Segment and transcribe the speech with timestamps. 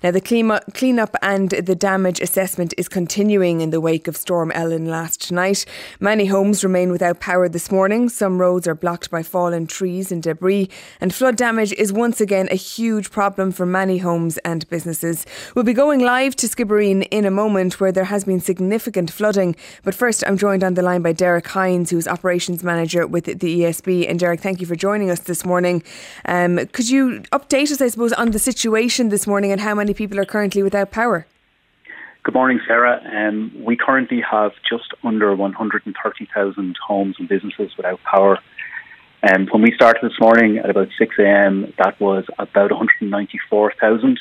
[0.00, 4.86] Now, the clean-up and the damage assessment is continuing in the wake of Storm Ellen
[4.86, 5.66] last night.
[5.98, 8.08] Many homes remain without power this morning.
[8.08, 12.46] Some roads are blocked by fallen trees and debris, and flood damage is once again
[12.52, 15.26] a huge problem for many homes and businesses.
[15.56, 19.56] We'll be going live to Skibbereen in a moment where there has been significant flooding.
[19.82, 23.34] But first, I'm joined on the line by Derek Hynes, who's operations manager with the
[23.34, 24.08] ESB.
[24.08, 25.82] And Derek, thank you for joining us this morning.
[26.24, 29.87] Um, could you update us, I suppose, on the situation this morning and how many
[29.88, 31.26] many people are currently without power?
[32.22, 33.00] Good morning, Sarah.
[33.10, 38.38] Um, we currently have just under 130,000 homes and businesses without power.
[39.22, 44.20] And um, when we started this morning at about 6 a.m., that was about 194,000.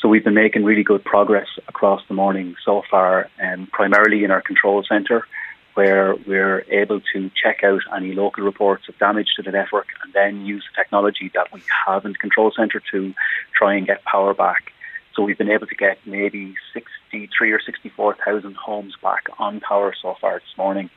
[0.00, 4.30] So we've been making really good progress across the morning so far, um, primarily in
[4.30, 5.26] our control centre,
[5.74, 10.12] where we're able to check out any local reports of damage to the network and
[10.12, 13.12] then use the technology that we have in the control centre to
[13.58, 14.70] try and get power back.
[15.14, 20.14] So we've been able to get maybe 63 or 64,000 homes back on power so
[20.20, 20.90] far this morning.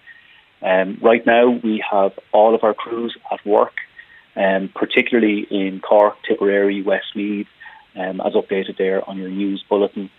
[0.62, 3.74] Um, right now, we have all of our crews at work,
[4.36, 7.48] um, particularly in Cork, Tipperary, Westmeath,
[7.96, 10.10] um, as updated there on your news bulletin.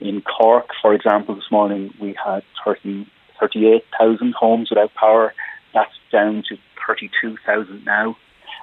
[0.00, 3.06] In Cork, for example, this morning we had 30,
[3.40, 5.32] 38,000 homes without power.
[5.72, 8.16] That's down to 32,000 now.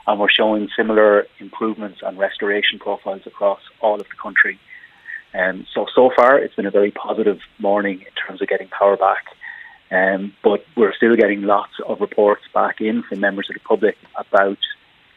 [0.06, 4.60] And we're showing similar improvements and restoration profiles across all of the country.
[5.34, 8.98] Um, so, so far, it's been a very positive morning in terms of getting power
[8.98, 9.26] back.
[9.92, 13.96] Um, but we're still getting lots of reports back in from members of the public
[14.18, 14.58] about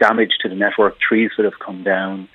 [0.00, 2.28] damage to the network, trees that have come down.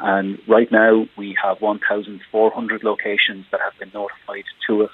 [0.00, 4.92] And right now, we have 1,400 locations that have been notified to us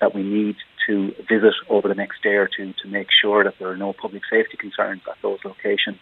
[0.00, 3.54] that we need to visit over the next day or two to make sure that
[3.58, 5.98] there are no public safety concerns at those locations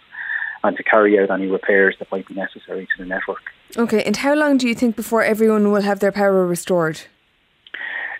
[0.62, 3.42] and to carry out any repairs that might be necessary to the network.
[3.76, 7.00] Okay, and how long do you think before everyone will have their power restored?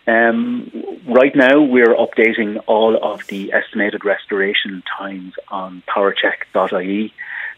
[0.07, 0.71] Um,
[1.07, 7.13] right now, we're updating all of the estimated restoration times on powercheck.ie.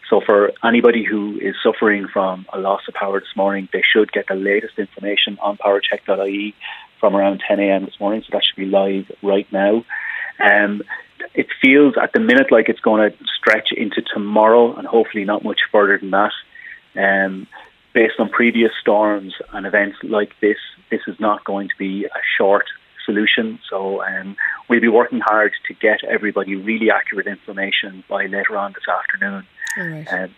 [0.09, 4.11] So, for anybody who is suffering from a loss of power this morning, they should
[4.11, 6.53] get the latest information on powercheck.ie
[6.99, 7.85] from around 10 a.m.
[7.85, 8.21] this morning.
[8.21, 9.85] So, that should be live right now.
[10.39, 10.83] Um,
[11.33, 15.43] it feels at the minute like it's going to stretch into tomorrow and hopefully not
[15.43, 16.31] much further than that.
[16.95, 17.47] Um,
[17.93, 20.57] based on previous storms and events like this,
[20.89, 22.65] this is not going to be a short
[23.05, 23.59] solution.
[23.69, 24.35] So um,
[24.69, 29.45] we'll be working hard to get everybody really accurate information by later on this afternoon.
[30.11, 30.35] Um,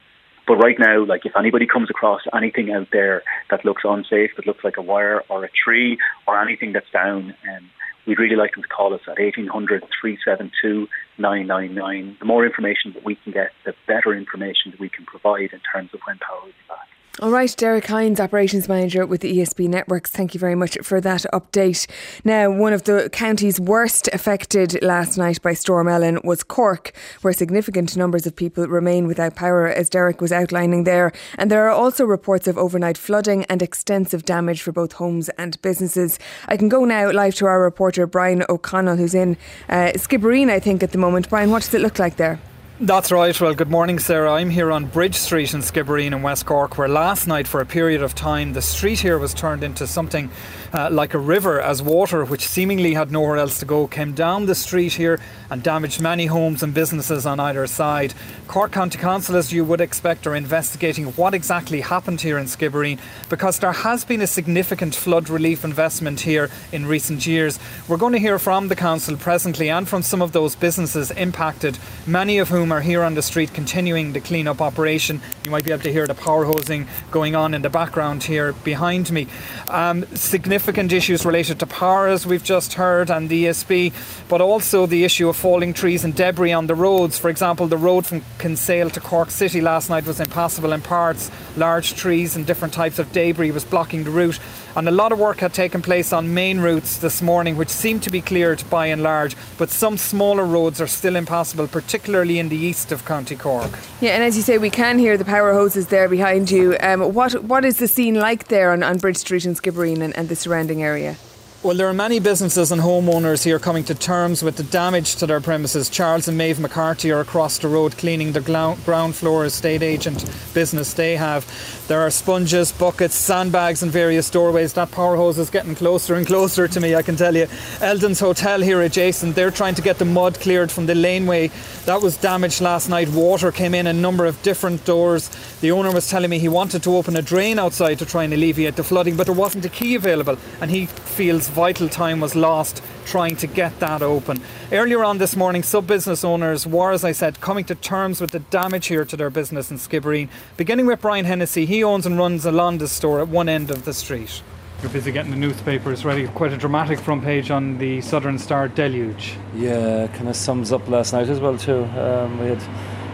[0.47, 4.45] but right now, like if anybody comes across anything out there that looks unsafe, that
[4.45, 5.97] looks like a wire or a tree
[6.27, 7.69] or anything that's down, um,
[8.05, 12.17] we'd really like them to call us at 1800 372 999.
[12.19, 15.61] The more information that we can get, the better information that we can provide in
[15.73, 16.94] terms of when power will be back.
[17.21, 20.09] All right, Derek Hynes, Operations Manager with the ESB Networks.
[20.09, 21.87] Thank you very much for that update.
[22.25, 27.31] Now, one of the counties worst affected last night by Storm Ellen was Cork, where
[27.31, 31.13] significant numbers of people remain without power, as Derek was outlining there.
[31.37, 35.61] And there are also reports of overnight flooding and extensive damage for both homes and
[35.61, 36.19] businesses.
[36.49, 39.37] I can go now live to our reporter, Brian O'Connell, who's in
[39.69, 41.29] uh, Skibbereen, I think, at the moment.
[41.29, 42.41] Brian, what does it look like there?
[42.77, 43.39] That's right.
[43.39, 44.33] Well, good morning, Sarah.
[44.33, 47.65] I'm here on Bridge Street in Skibbereen in West Cork, where last night, for a
[47.65, 50.29] period of time, the street here was turned into something
[50.75, 54.45] uh, like a river as water, which seemingly had nowhere else to go, came down
[54.45, 55.19] the street here
[55.49, 58.13] and damaged many homes and businesses on either side.
[58.47, 62.99] Cork County Council, as you would expect, are investigating what exactly happened here in Skibbereen
[63.29, 67.57] because there has been a significant flood relief investment here in recent years.
[67.87, 71.77] We're going to hear from the council presently and from some of those businesses impacted,
[72.05, 75.21] many of whom are here on the street continuing the clean-up operation.
[75.45, 78.51] You might be able to hear the power hosing going on in the background here
[78.51, 79.27] behind me.
[79.69, 83.93] Um, significant issues related to power, as we've just heard, and the ESB,
[84.27, 87.17] but also the issue of falling trees and debris on the roads.
[87.17, 91.29] For example, the road from Kinsale to Cork City last night was impassable in parts.
[91.55, 94.39] Large trees and different types of debris was blocking the route.
[94.75, 98.03] And a lot of work had taken place on main routes this morning, which seemed
[98.03, 99.37] to be cleared by and large.
[99.57, 103.71] But some smaller roads are still impassable, particularly in the east of County Cork.
[104.01, 106.75] Yeah, and as you say, we can hear the power hoses there behind you.
[106.81, 110.13] Um, what what is the scene like there on, on Bridge Street in Skibbereen and,
[110.17, 111.17] and the surrounding area?
[111.63, 115.25] Well, there are many businesses and homeowners here coming to terms with the damage to
[115.25, 115.89] their premises.
[115.89, 120.93] Charles and Maeve McCarthy are across the road cleaning the ground floor estate agent business
[120.93, 121.43] they have.
[121.87, 124.73] There are sponges, buckets, sandbags, and various doorways.
[124.73, 127.47] That power hose is getting closer and closer to me, I can tell you.
[127.81, 131.49] Eldon's Hotel here adjacent, they're trying to get the mud cleared from the laneway.
[131.85, 133.09] That was damaged last night.
[133.09, 135.31] Water came in a number of different doors.
[135.61, 138.33] The owner was telling me he wanted to open a drain outside to try and
[138.35, 142.35] alleviate the flooding, but there wasn't a key available, and he feels vital time was
[142.35, 144.41] lost trying to get that open.
[144.73, 148.31] Earlier on this morning, sub business owners were, as I said, coming to terms with
[148.31, 150.27] the damage here to their business in Skibbereen.
[150.57, 153.85] Beginning with Brian Hennessy, he owns and runs a Londis store at one end of
[153.85, 154.41] the street.
[154.81, 156.27] You're busy getting the newspapers ready.
[156.27, 159.35] Quite a dramatic front page on the Southern Star deluge.
[159.55, 161.85] Yeah, kind of sums up last night as well too.
[161.85, 162.61] Um, we had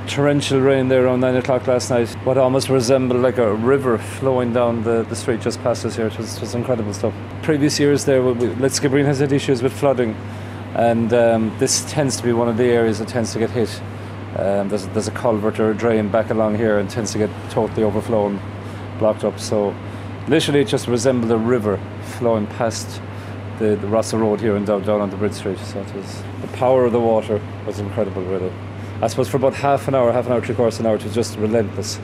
[0.08, 2.10] torrential rain there around 9 o'clock last night.
[2.24, 6.08] What almost resembled like a river flowing down the, the street just past us here.
[6.08, 7.14] It was, it was incredible stuff.
[7.44, 10.16] Previous years there, we, Skibbereen has had issues with flooding,
[10.76, 13.82] and um, this tends to be one of the areas that tends to get hit.
[14.38, 17.30] Um, there's, there's a culvert or a drain back along here and tends to get
[17.50, 18.40] totally overflown,
[18.98, 19.40] blocked up.
[19.40, 19.76] So
[20.28, 21.80] literally it just resembled a river
[22.18, 23.02] flowing past
[23.60, 25.60] the, the Rossa Road here and down, down on the Bridge Street.
[25.60, 28.52] So it was, the power of the water was incredible, really.
[29.02, 31.04] I suppose for about half an hour, half an hour, three quarters an hour, it
[31.04, 31.98] was just relentless.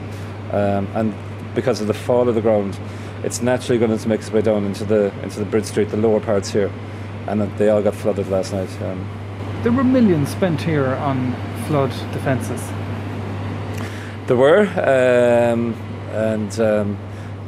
[0.51, 1.13] Um, and
[1.53, 2.79] because of the fall of the ground,
[3.23, 5.97] it's naturally going to make its way down into the into the Bridge Street, the
[5.97, 6.71] lower parts here,
[7.27, 8.69] and they all got flooded last night.
[8.81, 9.07] Um,
[9.63, 11.35] there were millions spent here on
[11.67, 12.61] flood defences.
[14.27, 15.73] There were, um,
[16.11, 16.97] and um,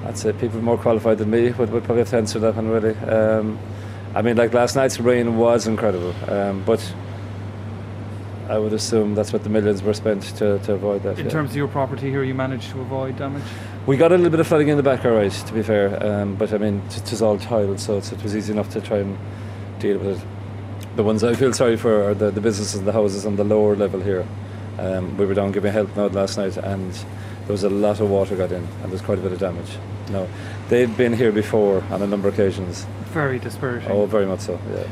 [0.05, 2.67] I'd say people more qualified than me would, would probably have to answer that one
[2.67, 2.95] really.
[2.97, 3.59] Um,
[4.15, 6.81] I mean, like last night's rain was incredible, um, but
[8.49, 11.19] I would assume that's what the millions were spent to, to avoid that.
[11.19, 11.31] In yeah.
[11.31, 13.43] terms of your property here, you managed to avoid damage?
[13.85, 16.35] We got a little bit of flooding in the back, alright, to be fair, um,
[16.35, 19.17] but I mean, it was all tiled, so it was easy enough to try and
[19.77, 20.27] deal with it.
[20.95, 23.43] The ones I feel sorry for are the, the businesses and the houses on the
[23.43, 24.25] lower level here.
[24.79, 28.09] Um, we were down giving help now last night, and there was a lot of
[28.09, 29.77] water got in, and there's quite a bit of damage.
[30.09, 30.27] No,
[30.69, 32.87] they've been here before on a number of occasions.
[33.11, 33.91] Very dispersing.
[33.91, 34.59] Oh, very much so.
[34.71, 34.89] Yeah.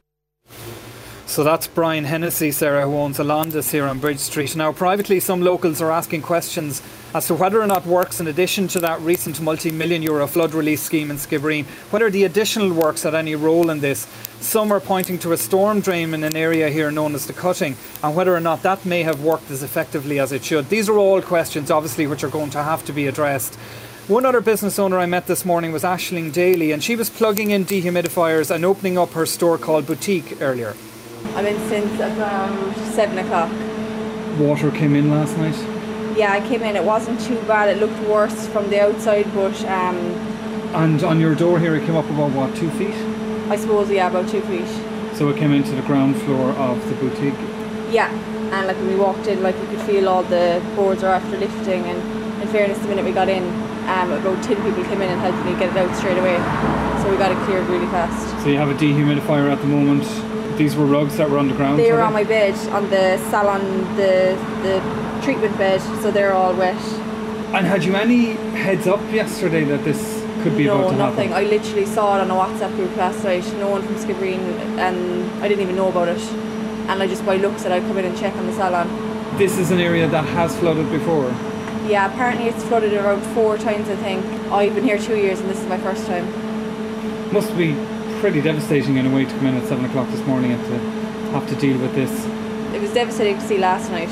[1.37, 4.55] So that's Brian Hennessy, Sarah, who owns a Londis here on Bridge Street.
[4.55, 6.81] Now, privately, some locals are asking questions
[7.13, 10.55] as to whether or not works, in addition to that recent multi million euro flood
[10.55, 14.07] relief scheme in Skibbereen, whether the additional works had any role in this.
[14.39, 17.77] Some are pointing to a storm drain in an area here known as the Cutting,
[18.01, 20.69] and whether or not that may have worked as effectively as it should.
[20.69, 23.53] These are all questions, obviously, which are going to have to be addressed.
[24.07, 27.51] One other business owner I met this morning was Ashling Daly, and she was plugging
[27.51, 30.73] in dehumidifiers and opening up her store called Boutique earlier.
[31.35, 33.51] I'm in since around seven o'clock.
[34.39, 35.55] Water came in last night.
[36.17, 36.75] Yeah, I came in.
[36.75, 37.69] It wasn't too bad.
[37.69, 39.59] It looked worse from the outside, but.
[39.65, 39.97] Um,
[40.73, 42.95] and on your door here, it came up about what, two feet?
[43.49, 44.67] I suppose, yeah, about two feet.
[45.15, 47.39] So it came into the ground floor of the boutique.
[47.89, 48.11] Yeah,
[48.51, 51.37] and like when we walked in, like we could feel all the boards are after
[51.37, 51.83] lifting.
[51.85, 53.43] And in fairness, the minute we got in,
[53.87, 56.37] um, about ten people came in and helped me get it out straight away.
[57.01, 58.43] So we got it cleared really fast.
[58.43, 60.03] So you have a dehumidifier at the moment
[60.57, 61.79] these were rugs that were on the ground?
[61.79, 63.61] They were on my bed, on the salon,
[63.95, 66.75] the, the treatment bed, so they're all wet.
[67.53, 71.29] And had you any heads up yesterday that this could be no, about to nothing.
[71.29, 71.45] Happen?
[71.45, 73.45] I literally saw it on a WhatsApp group last night.
[73.57, 74.39] No one from Skibbereen,
[74.77, 76.21] and I didn't even know about it.
[76.89, 78.87] And I just by looks said I'd come in and check on the salon.
[79.37, 81.29] This is an area that has flooded before.
[81.87, 83.89] Yeah, apparently it's flooded around four times.
[83.89, 86.25] I think I've been here two years, and this is my first time.
[87.33, 87.73] Must be
[88.19, 90.77] pretty devastating in a way to come in at seven o'clock this morning and to
[91.31, 92.11] have to deal with this.
[92.73, 94.09] It was devastating to see last night.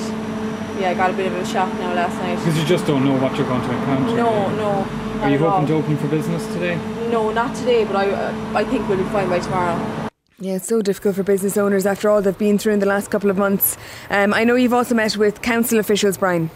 [0.79, 2.37] Yeah, I got a bit of a shock now last night.
[2.37, 4.15] Because you just don't know what you're going to encounter.
[4.15, 5.21] No, no.
[5.21, 6.75] Are you hoping to open for business today?
[7.09, 10.09] No, not today, but I, uh, I think we'll be fine by tomorrow.
[10.37, 13.09] Yeah, it's so difficult for business owners after all they've been through in the last
[13.09, 13.77] couple of months.
[14.09, 16.49] Um, I know you've also met with council officials, Brian.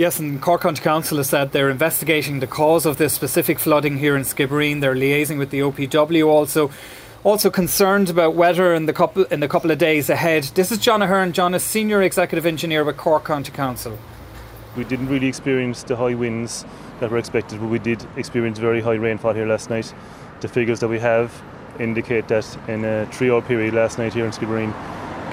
[0.00, 3.98] Yes, and Cork County Council has said they're investigating the cause of this specific flooding
[3.98, 4.80] here in Skibbereen.
[4.80, 6.70] They're liaising with the OPW also.
[7.22, 10.44] Also concerned about weather in the couple in the couple of days ahead.
[10.54, 11.34] This is John Ahern.
[11.34, 13.98] John is senior executive engineer with Cork County Council.
[14.74, 16.64] We didn't really experience the high winds
[17.00, 19.92] that were expected, but we did experience very high rainfall here last night.
[20.40, 21.30] The figures that we have
[21.78, 24.72] indicate that in a three-hour period last night here in Skibbereen,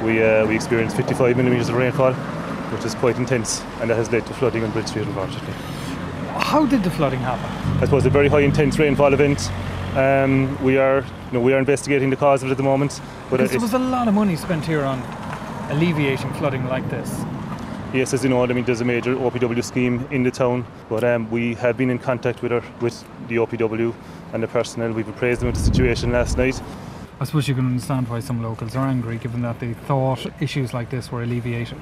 [0.04, 2.14] we uh, we experienced 55 millimetres of rainfall
[2.72, 5.54] which is quite intense, and that has led to flooding on Bridge Street, unfortunately.
[6.40, 7.82] How did the flooding happen?
[7.82, 9.52] I suppose a very high intense rainfall event.
[9.96, 13.02] Um, we are, you know, we are investigating the cause of it at the moment.
[13.30, 15.02] But there was a lot of money spent here on
[15.72, 17.24] alleviating flooding like this.
[17.94, 21.04] Yes, as you know, I mean, there's a major OPW scheme in the town, but
[21.04, 23.96] um, we have been in contact with, our, with the OPW
[24.34, 24.92] and the personnel.
[24.92, 26.62] We've appraised them of the situation last night.
[27.20, 30.74] I suppose you can understand why some locals are angry, given that they thought issues
[30.74, 31.80] like this were alleviated.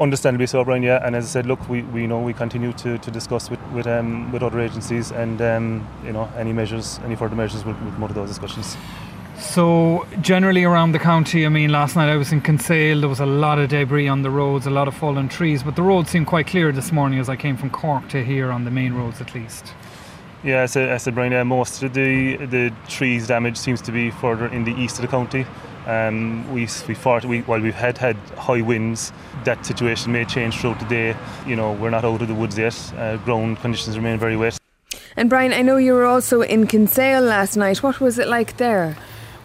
[0.00, 0.82] Understandably so, Brian.
[0.82, 3.60] Yeah, and as I said, look, we, we know we continue to, to discuss with
[3.74, 7.74] with, um, with other agencies, and um, you know any measures, any further measures will,
[7.74, 8.78] will come out of those discussions.
[9.38, 13.00] So generally around the county, I mean, last night I was in Kinsale.
[13.00, 15.76] There was a lot of debris on the roads, a lot of fallen trees, but
[15.76, 18.64] the roads seemed quite clear this morning as I came from Cork to here on
[18.64, 19.74] the main roads, at least.
[20.42, 24.10] Yeah, as I said, Brian, uh, most of the the trees damage seems to be
[24.10, 25.44] further in the east of the county.
[25.86, 29.12] Um, we we fought we, while we've had had high winds.
[29.44, 31.16] That situation may change throughout the day.
[31.46, 32.76] You know, we're not out of the woods yet.
[32.96, 34.58] Uh, ground conditions remain very wet.
[35.16, 37.82] And Brian, I know you were also in Kinsale last night.
[37.82, 38.96] What was it like there?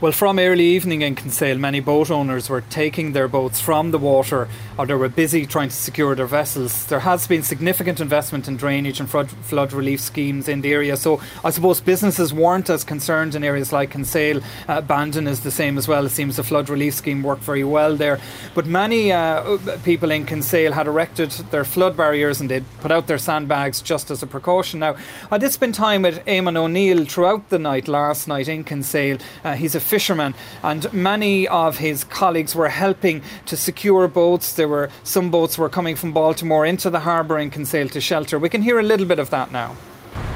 [0.01, 3.97] Well, from early evening in Kinsale, many boat owners were taking their boats from the
[3.97, 6.85] water or they were busy trying to secure their vessels.
[6.87, 10.97] There has been significant investment in drainage and flood, flood relief schemes in the area,
[10.97, 14.41] so I suppose businesses weren't as concerned in areas like Kinsale.
[14.67, 16.05] Uh, Bandon is the same as well.
[16.05, 18.19] It seems the flood relief scheme worked very well there.
[18.53, 23.07] But many uh, people in Kinsale had erected their flood barriers and they'd put out
[23.07, 24.81] their sandbags just as a precaution.
[24.81, 24.97] Now,
[25.31, 29.19] I did spend time with Eamon O'Neill throughout the night last night in Kinsale.
[29.41, 34.53] Uh, he's a fisherman, and many of his colleagues were helping to secure boats.
[34.53, 38.39] There were some boats were coming from Baltimore into the harbour in Kinsale to shelter.
[38.39, 39.75] We can hear a little bit of that now.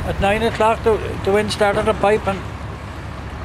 [0.06, 2.40] At nine o'clock, the, the wind started to pipe and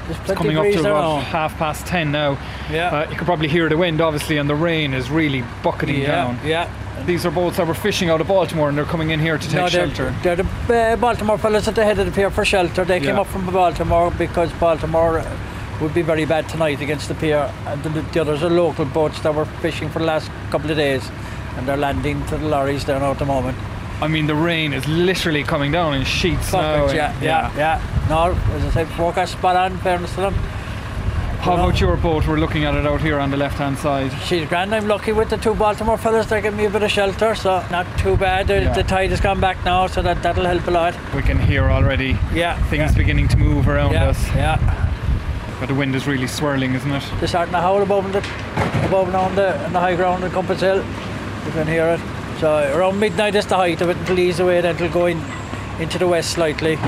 [0.09, 2.33] it's coming up to about half past ten now.
[2.71, 6.03] Yeah, uh, you could probably hear the wind, obviously, and the rain is really bucketing
[6.03, 6.39] yeah, down.
[6.45, 6.71] Yeah.
[7.07, 9.47] These are boats that were fishing out of Baltimore and they're coming in here to
[9.47, 10.15] take no, they're, shelter.
[10.23, 12.85] They're the uh, Baltimore fellas at the head of the pier for shelter.
[12.85, 15.19] They came up from Baltimore because Baltimore
[15.81, 17.39] would be very bad tonight against the pier.
[17.39, 20.71] Uh, and the, the others are local boats that were fishing for the last couple
[20.71, 21.09] of days.
[21.57, 23.57] And they're landing to the lorries there now at the moment.
[24.01, 26.79] I mean, the rain is literally coming down in sheets now.
[26.81, 28.07] Buckets, yeah, yeah, yeah.
[28.09, 30.35] No, as I said, forecast spot on, fairness to them.
[31.45, 32.27] How about your boat?
[32.27, 34.11] We're looking at it out here on the left hand side.
[34.23, 34.75] She's grand.
[34.75, 36.25] I'm lucky with the two Baltimore fellas.
[36.27, 38.47] They're giving me a bit of shelter, so not too bad.
[38.47, 38.73] The, Yeah.
[38.73, 40.95] the tide has gone back now, so that, that'll help a lot.
[41.15, 42.57] We can hear already Yeah.
[42.71, 42.97] things yeah.
[42.97, 44.27] beginning to move around Yeah, us.
[44.35, 44.84] yeah.
[45.61, 47.03] But the wind is really swirling, isn't it?
[47.19, 48.19] They're starting to howl above the
[48.87, 50.85] above and on the on the high ground in Compass Hill.
[51.47, 52.01] You can hear it.
[52.41, 55.23] So around midnight is the height of it until ease away, then it'll go in
[55.79, 56.79] into the west slightly.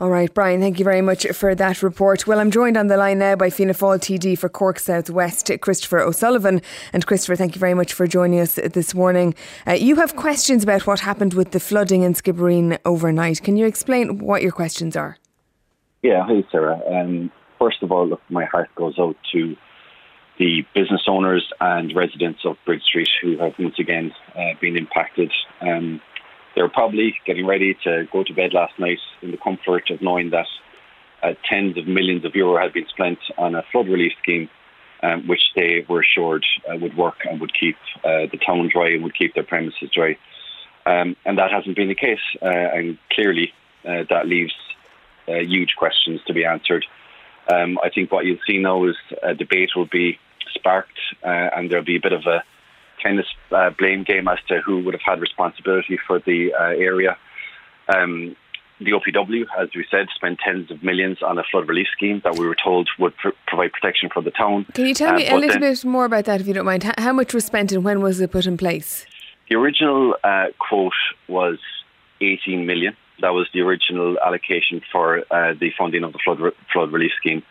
[0.00, 2.24] All right, Brian, thank you very much for that report.
[2.24, 5.50] Well, I'm joined on the line now by Fianna Fáil TD for Cork South West,
[5.60, 6.62] Christopher O'Sullivan.
[6.92, 9.34] And Christopher, thank you very much for joining us this morning.
[9.66, 13.42] Uh, you have questions about what happened with the flooding in Skibbereen overnight.
[13.42, 15.18] Can you explain what your questions are?
[16.04, 16.80] Yeah, hi, Sarah.
[16.88, 19.56] Um, first of all, look, my heart goes out to
[20.38, 25.32] the business owners and residents of Bridge Street who have once again uh, been impacted.
[25.60, 26.00] Um,
[26.54, 30.30] they're probably getting ready to go to bed last night in the comfort of knowing
[30.30, 30.46] that
[31.22, 34.48] uh, tens of millions of euro had been spent on a flood relief scheme,
[35.02, 38.90] um, which they were assured uh, would work and would keep uh, the town dry
[38.90, 40.16] and would keep their premises dry.
[40.86, 42.20] Um, and that hasn't been the case.
[42.40, 43.52] Uh, and clearly,
[43.84, 44.54] uh, that leaves
[45.26, 46.86] huge questions to be answered.
[47.52, 50.18] Um, I think what you'll see now is a debate will be
[50.54, 52.42] sparked, uh, and there'll be a bit of a
[53.02, 57.16] tennis uh, blame game as to who would have had responsibility for the uh, area.
[57.94, 58.36] Um,
[58.80, 62.36] the OPW, as we said, spent tens of millions on a flood relief scheme that
[62.36, 64.66] we were told would pr- provide protection for the town.
[64.74, 66.64] Can you tell Uh, me a little then- bit more about that, if you don't
[66.66, 66.84] mind?
[66.84, 69.04] H- How much was spent and when was it put in place?
[69.48, 70.92] The original uh, quote
[71.28, 71.58] was
[72.20, 72.94] 18 million.
[73.20, 77.12] That was the original allocation for uh, the funding of the flood re- flood relief
[77.18, 77.42] scheme,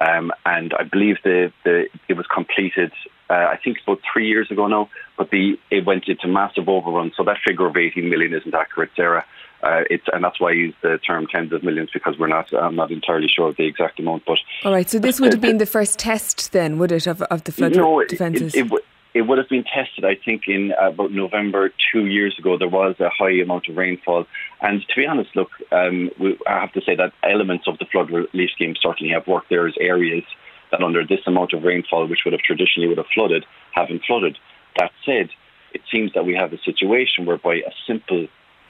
[0.00, 2.92] um, and I believe the, the it was completed.
[3.30, 7.12] Uh, I think about three years ago now, but the it went into massive overrun.
[7.16, 9.24] So that figure of 18 million isn't accurate, Sarah.
[9.62, 12.52] Uh, it's and that's why I use the term tens of millions because we're not.
[12.52, 15.40] I'm not entirely sure of the exact amount, but All right, so this would have
[15.40, 18.54] been the first test then, would it, of, of the flood no, defences?
[18.54, 18.82] it, it, w-
[19.14, 22.56] it would have been tested, I think, in uh, about November two years ago.
[22.56, 24.26] There was a high amount of rainfall.
[24.60, 27.84] And to be honest, look, um, we, I have to say that elements of the
[27.86, 29.50] flood relief scheme certainly have worked.
[29.50, 30.24] There's areas
[30.70, 34.38] that under this amount of rainfall, which would have traditionally would have flooded, haven't flooded.
[34.78, 35.28] That said,
[35.74, 38.26] it seems that we have a situation whereby a simple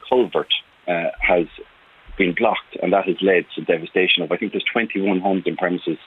[0.08, 0.52] culvert
[0.88, 1.46] uh, has
[2.18, 5.56] been blocked, and that has led to devastation of, I think there's 21 homes and
[5.56, 5.98] premises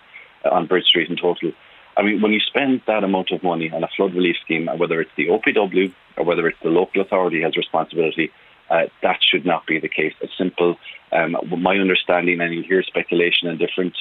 [0.43, 1.53] uh, on Bridge Street in total.
[1.97, 4.99] I mean, when you spend that amount of money on a flood relief scheme, whether
[4.99, 8.31] it's the OPW or whether it's the local authority has responsibility,
[8.69, 10.13] uh, that should not be the case.
[10.21, 10.77] It's simple,
[11.11, 13.95] um, my understanding, and you hear speculation and different,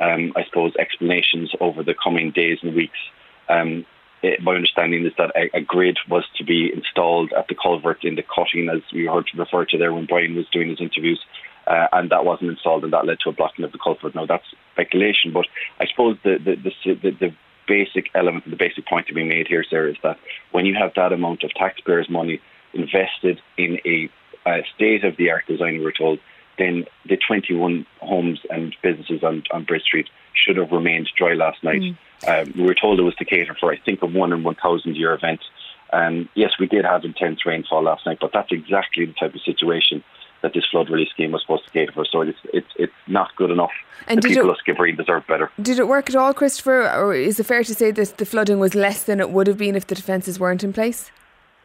[0.00, 2.98] um, I suppose, explanations over the coming days and weeks.
[3.48, 3.84] Um,
[4.22, 8.04] it, my understanding is that a, a grid was to be installed at the culvert
[8.04, 11.20] in the cutting, as we heard referred to there when Brian was doing his interviews.
[11.66, 14.14] Uh, and that wasn't installed, and that led to a blocking of the culvert.
[14.14, 15.46] Now that's speculation, but
[15.80, 17.34] I suppose the the the, the, the
[17.66, 20.18] basic element, the basic point to be made here, sir, is that
[20.52, 22.40] when you have that amount of taxpayers' money
[22.72, 24.08] invested in a,
[24.46, 26.18] a state of the art design, we're told,
[26.58, 31.62] then the 21 homes and businesses on, on Bridge Street should have remained dry last
[31.62, 31.82] night.
[31.82, 31.96] Mm.
[32.26, 34.96] Um, we were told it was to cater for, I think, a one in 1,000
[34.96, 35.40] year event.
[35.92, 39.40] Um, yes, we did have intense rainfall last night, but that's exactly the type of
[39.42, 40.02] situation
[40.46, 42.04] that this flood relief scheme was supposed to cater for.
[42.04, 43.72] So it's it's it's not good enough.
[44.06, 45.50] And the people it, of Skibbereen deserve better.
[45.60, 46.88] Did it work at all, Christopher?
[46.88, 49.58] Or is it fair to say that the flooding was less than it would have
[49.58, 51.10] been if the defences weren't in place?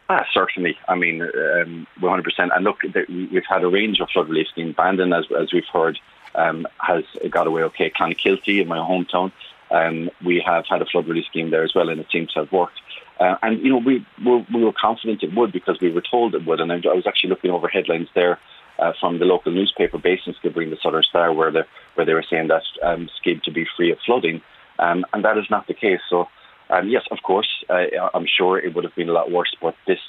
[0.09, 0.77] Ah, certainly.
[0.89, 2.55] I mean, um, 100%.
[2.55, 4.75] And look, we've had a range of flood relief schemes.
[4.75, 5.99] Bandon, as, as we've heard,
[6.35, 7.89] um, has got away okay.
[7.91, 9.31] Clonakilty, in my hometown,
[9.69, 12.39] um, we have had a flood relief scheme there as well, and it seems to
[12.39, 12.81] have worked.
[13.21, 16.33] Uh, and you know, we, we, we were confident it would because we were told
[16.33, 16.59] it would.
[16.59, 18.39] And I was actually looking over headlines there
[18.79, 22.13] uh, from the local newspaper based in Skibbereen, the Southern Star, where the, where they
[22.13, 24.41] were saying that um, Skib to be free of flooding,
[24.79, 26.01] um, and that is not the case.
[26.09, 26.27] So,
[26.69, 29.75] um, yes, of course, uh, I'm sure it would have been a lot worse, but
[29.87, 29.99] this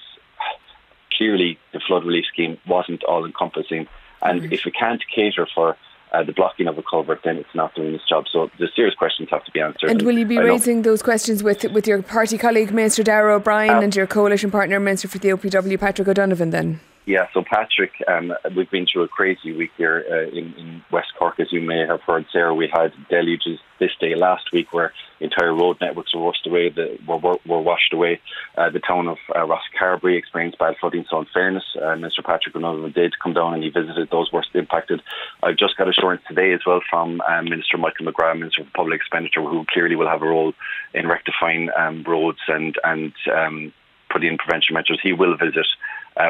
[1.16, 3.86] clearly the flood relief scheme wasn't all encompassing,
[4.22, 4.52] and mm-hmm.
[4.52, 5.76] if we can't cater for
[6.12, 8.24] uh, the blocking of a culvert, then it's not doing its job.
[8.30, 9.90] So the serious questions have to be answered.
[9.90, 13.76] And will you be raising those questions with with your party colleague, Minister Darragh O'Brien,
[13.76, 16.80] um, and your coalition partner, Minister for the OPW, Patrick O'Donovan, then?
[17.04, 21.08] Yeah, so Patrick, um, we've been through a crazy week here uh, in, in, West
[21.18, 22.54] Cork, as you may have heard, Sarah.
[22.54, 26.98] We had deluges this day last week where entire road networks were washed away, the,
[27.04, 28.20] were, were, washed away.
[28.56, 31.04] Uh, the town of uh, Rosscarbery experienced bad flooding.
[31.10, 32.24] So, in fairness, uh, Mr.
[32.24, 35.02] Patrick O'Donovan did come down and he visited those worst impacted.
[35.42, 39.00] I've just got assurance today as well from um, Minister Michael McGrath, Minister of Public
[39.00, 40.52] Expenditure, who clearly will have a role
[40.94, 43.72] in rectifying um, roads and and um,
[44.12, 45.00] putting in prevention measures.
[45.02, 45.66] He will visit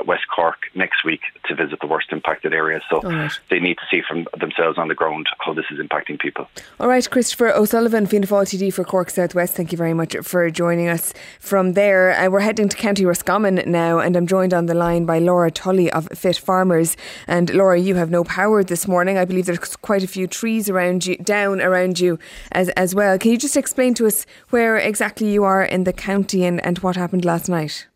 [0.07, 2.83] West Cork next week to visit the worst impacted areas.
[2.91, 3.31] So right.
[3.51, 6.49] they need to see from themselves on the ground how this is impacting people.
[6.81, 10.51] All right, Christopher O'Sullivan, Fianna Fáil TD for Cork Southwest, thank you very much for
[10.51, 12.13] joining us from there.
[12.13, 15.51] Uh, we're heading to County Roscommon now, and I'm joined on the line by Laura
[15.51, 16.97] Tully of Fit Farmers.
[17.27, 19.19] And Laura, you have no power this morning.
[19.19, 22.19] I believe there's quite a few trees around you, down around you
[22.53, 23.19] as, as well.
[23.19, 26.79] Can you just explain to us where exactly you are in the county and, and
[26.79, 27.87] what happened last night?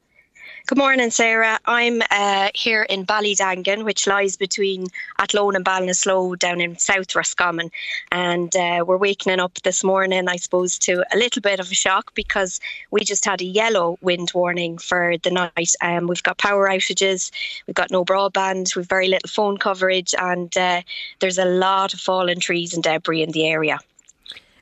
[0.67, 1.61] Good morning, Sarah.
[1.67, 7.71] I'm uh, here in Ballydangan, which lies between Athlone and Ballinasloe down in South Roscommon.
[8.11, 11.75] And uh, we're waking up this morning, I suppose, to a little bit of a
[11.76, 12.59] shock because
[12.91, 15.71] we just had a yellow wind warning for the night.
[15.83, 17.31] Um, we've got power outages,
[17.69, 20.83] we've got no broadband, we've very little phone coverage, and uh,
[21.21, 23.79] there's a lot of fallen trees and debris in the area.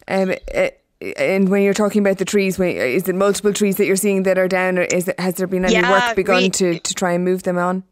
[0.06, 0.68] Um, uh,
[1.00, 4.38] and when you're talking about the trees, is it multiple trees that you're seeing that
[4.38, 7.12] are down, or is it, has there been any yeah, work begun to, to try
[7.12, 7.84] and move them on?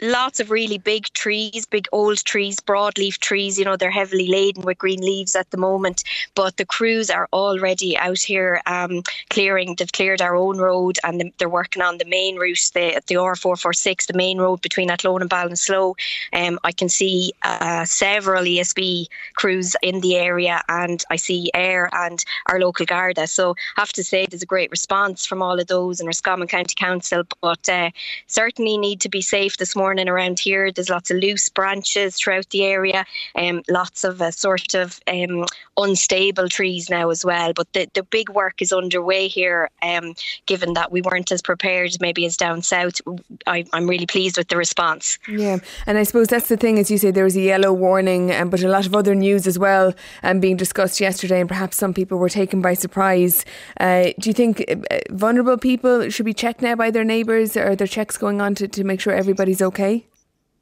[0.00, 3.58] Lots of really big trees, big old trees, broadleaf trees.
[3.58, 6.04] You know, they're heavily laden with green leaves at the moment.
[6.36, 9.74] But the crews are already out here um, clearing.
[9.74, 14.06] They've cleared our own road and they're working on the main route, the, the R446,
[14.06, 15.94] the main road between Athlone and Ballinasloe.
[16.32, 21.88] Um, I can see uh, several ESB crews in the area and I see Eir
[21.92, 23.26] and our local Garda.
[23.26, 26.46] So I have to say there's a great response from all of those and Roscommon
[26.46, 27.24] County Council.
[27.40, 27.90] But uh,
[28.28, 30.70] certainly need to be safe this morning morning around here.
[30.70, 35.46] There's lots of loose branches throughout the area, um, lots of uh, sort of um,
[35.78, 37.54] unstable trees now as well.
[37.54, 41.92] But the, the big work is underway here, um, given that we weren't as prepared
[42.00, 43.00] maybe as down south.
[43.46, 45.18] I, am really pleased with the response.
[45.26, 48.30] Yeah, and I suppose that's the thing, as you say, there was a yellow warning,
[48.34, 51.78] um, but a lot of other news as well um, being discussed yesterday, and perhaps
[51.78, 53.46] some people were taken by surprise.
[53.80, 57.56] Uh, do you think uh, vulnerable people should be checked now by their neighbours?
[57.56, 59.77] Or are there checks going on to, to make sure everybody's okay?
[59.78, 60.04] Okay?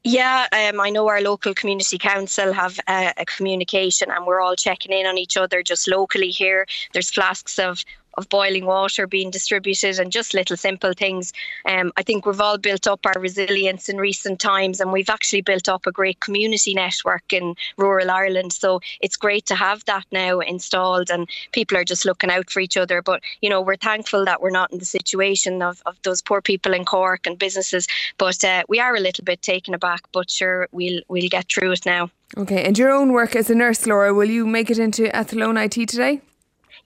[0.04, 4.54] Yeah, um, I know our local community council have uh, a communication and we're all
[4.54, 6.64] checking in on each other just locally here.
[6.92, 7.84] There's flasks of
[8.16, 11.32] of boiling water being distributed and just little simple things.
[11.66, 15.42] Um, I think we've all built up our resilience in recent times and we've actually
[15.42, 18.52] built up a great community network in rural Ireland.
[18.52, 22.60] So it's great to have that now installed and people are just looking out for
[22.60, 23.02] each other.
[23.02, 26.40] But, you know, we're thankful that we're not in the situation of, of those poor
[26.40, 27.86] people in Cork and businesses.
[28.18, 31.72] But uh, we are a little bit taken aback, but sure, we'll, we'll get through
[31.72, 32.10] it now.
[32.36, 35.56] Okay, and your own work as a nurse, Laura, will you make it into Athlone
[35.56, 36.20] IT today?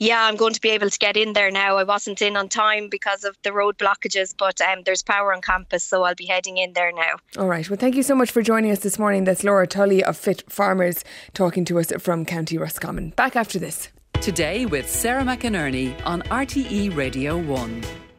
[0.01, 1.77] Yeah, I'm going to be able to get in there now.
[1.77, 5.43] I wasn't in on time because of the road blockages, but um, there's power on
[5.43, 7.17] campus, so I'll be heading in there now.
[7.39, 7.69] All right.
[7.69, 9.25] Well, thank you so much for joining us this morning.
[9.25, 13.11] That's Laura Tully of Fit Farmers talking to us from County Roscommon.
[13.11, 13.91] Back after this.
[14.15, 18.10] Today with Sarah McInerney on RTE Radio 1.